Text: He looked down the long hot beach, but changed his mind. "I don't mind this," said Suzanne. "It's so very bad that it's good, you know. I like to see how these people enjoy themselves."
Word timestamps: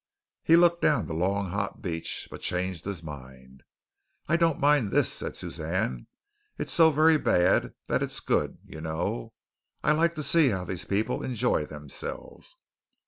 He 0.41 0.55
looked 0.55 0.81
down 0.81 1.05
the 1.05 1.13
long 1.13 1.51
hot 1.51 1.83
beach, 1.83 2.27
but 2.31 2.41
changed 2.41 2.85
his 2.85 3.03
mind. 3.03 3.61
"I 4.27 4.35
don't 4.35 4.59
mind 4.59 4.89
this," 4.89 5.13
said 5.13 5.37
Suzanne. 5.37 6.07
"It's 6.57 6.73
so 6.73 6.89
very 6.89 7.17
bad 7.19 7.75
that 7.87 8.01
it's 8.01 8.19
good, 8.19 8.57
you 8.65 8.81
know. 8.81 9.33
I 9.83 9.91
like 9.91 10.15
to 10.15 10.23
see 10.23 10.49
how 10.49 10.63
these 10.65 10.85
people 10.85 11.21
enjoy 11.21 11.65
themselves." 11.67 12.57